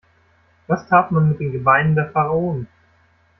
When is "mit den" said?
1.29-1.51